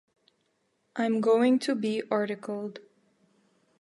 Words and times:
I'm 0.95 1.21
going 1.21 1.59
to 1.59 1.75
be 1.75 2.01
articled. 2.09 2.79